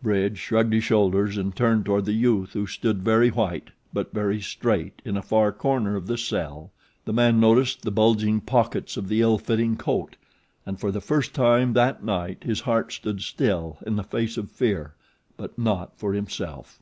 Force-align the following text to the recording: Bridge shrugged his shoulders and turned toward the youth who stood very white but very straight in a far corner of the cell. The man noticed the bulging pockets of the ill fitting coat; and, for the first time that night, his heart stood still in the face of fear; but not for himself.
Bridge 0.00 0.38
shrugged 0.38 0.72
his 0.72 0.84
shoulders 0.84 1.36
and 1.36 1.56
turned 1.56 1.84
toward 1.86 2.04
the 2.04 2.12
youth 2.12 2.52
who 2.52 2.68
stood 2.68 3.02
very 3.02 3.30
white 3.30 3.70
but 3.92 4.12
very 4.12 4.40
straight 4.40 5.02
in 5.04 5.16
a 5.16 5.22
far 5.22 5.50
corner 5.50 5.96
of 5.96 6.06
the 6.06 6.16
cell. 6.16 6.70
The 7.04 7.12
man 7.12 7.40
noticed 7.40 7.82
the 7.82 7.90
bulging 7.90 8.42
pockets 8.42 8.96
of 8.96 9.08
the 9.08 9.20
ill 9.20 9.38
fitting 9.38 9.76
coat; 9.76 10.14
and, 10.64 10.78
for 10.78 10.92
the 10.92 11.00
first 11.00 11.34
time 11.34 11.72
that 11.72 12.00
night, 12.04 12.44
his 12.44 12.60
heart 12.60 12.92
stood 12.92 13.22
still 13.22 13.78
in 13.84 13.96
the 13.96 14.04
face 14.04 14.36
of 14.36 14.52
fear; 14.52 14.94
but 15.36 15.58
not 15.58 15.98
for 15.98 16.12
himself. 16.12 16.78